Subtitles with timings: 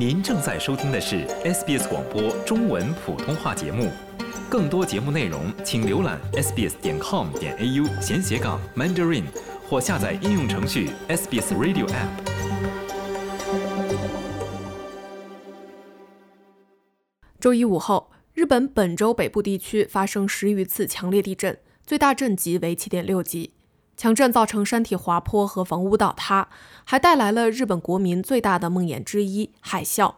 [0.00, 3.90] 您正在收听的是 SBS 广播中文普通话节目。
[4.48, 9.24] 更多节目内容，请浏览 sbs 点 com 点 au 闲斜杠 mandarin，
[9.68, 12.08] 或下载应用程序 SBS Radio App。
[17.38, 23.52] 周一午后，日本本州北部地区发生十余次强烈地震，最大震级为七点六级。
[24.00, 26.48] 强震造成山体滑坡和房屋倒塌，
[26.84, 30.14] 还带来了日本国民最大的梦魇之一——海啸。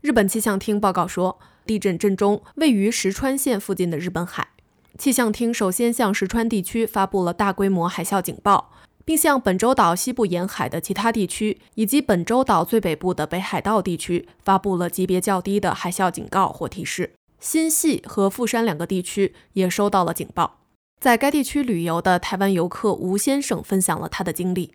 [0.00, 4.48] 日本气象厅报告说，地震震中位于石川县附近的日本海。
[4.96, 8.72] 气象厅首先向石川地区发布了大规模海啸警报，
[9.04, 17.12] 并向本州岛西部沿海的其他地区以及本州岛最北部的北海道地区发布了级别较低的海啸警告或提示。
[17.38, 20.60] 新系和富山两个地区也收到了警报。
[20.98, 24.74] 在该地区旅游的台湾游客吴先生分享了他的经历。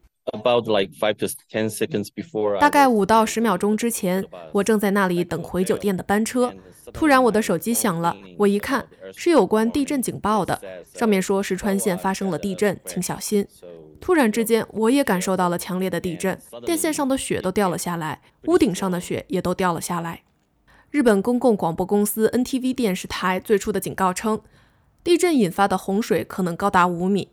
[2.59, 6.53] 大概五到十秒钟之前，我正在那里等回酒店的班车，
[6.93, 8.15] 突然我的手机响了。
[8.37, 10.61] 我一看，是有关地震警报的，
[10.93, 13.45] 上面说石川县发生了地震，请小心。
[13.99, 20.21] 突然之间，我也感受到了强烈的地震，电线上的雪都掉了下来，屋顶上的雪也都掉了下来。
[20.91, 24.39] 日本公共广播公司 NTV 电视台最初的警告称。
[25.03, 27.29] 地震引发的洪水可能高达五米。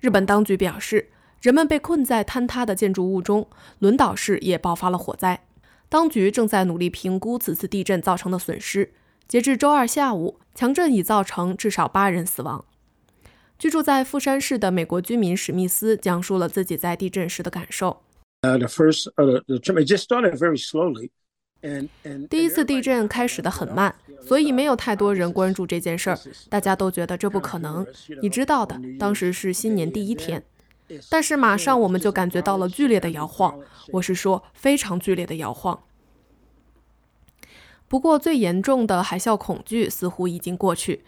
[0.00, 5.44] 日本当局表示，人们被困在坍塌的建筑物中，轮岛市也爆发了火灾。
[5.88, 8.92] 当局正在努力评估此次地震造成的损失。
[9.26, 12.64] 截至周二下午，强震已造成至少八人死亡。
[13.58, 18.02] 居住在富山市的美国居民史密斯讲述了自己在地震时的感受。
[18.42, 21.10] Uh, the first, uh, the, it just started very slowly.
[22.30, 26.18] 第一次地震开始的很慢，所以没有太多人关注这件事儿。
[26.48, 27.84] 大家都觉得这不可能。
[28.22, 30.44] 你知道的，当时是新年第一天，
[31.10, 33.58] 但是马上我们就感觉到了剧烈的摇晃。
[33.92, 35.80] 我是说非常剧烈的摇晃。
[37.88, 41.04] 不过最严重的海啸恐惧似乎已经过去。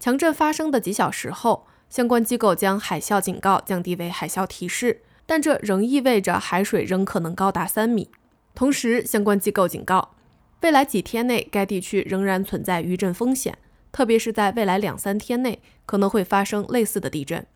[0.00, 8.08] 强震发生的几小时后，相关机构将海啸警告降低为海啸提示，但这仍意味着海水仍可能高达三米。
[8.54, 10.14] 同时，相关机构警告，
[10.60, 13.58] 未来几天内该地区仍然存在余震风险，
[13.90, 17.46] 特别是在未来两三天内可能会发生类似的地震。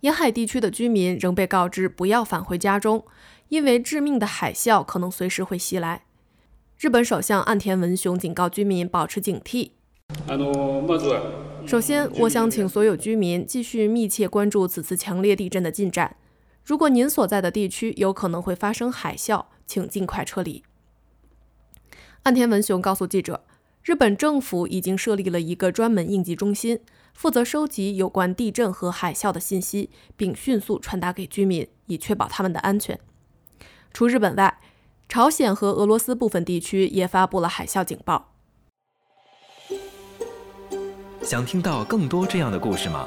[0.00, 3.04] 沿海地区的居民仍被告知不要返回家中，
[3.48, 6.02] 因为致命的海啸可能随时会袭来。
[6.78, 9.70] 日本首相岸田文雄警告居民保持警惕。
[11.66, 16.16] 首先，我想请所有居民继续密切关注此次强烈地震的进展。
[16.64, 20.64] 如果您所在的地区有可能会发生海啸，请尽快撤离。
[22.22, 23.44] 岸田文雄告诉记者，
[23.82, 26.80] 日本政府已经设立了一个专门应急中心，
[27.12, 32.98] 负责收集有关地震和海啸的信息，并迅速传达给居民，以确保他们的安全。
[33.92, 34.58] 除日本外，
[35.06, 38.32] 朝鲜和俄罗斯部分地区也发布了海啸警报。
[41.20, 43.06] 想听到更多这样的故事吗？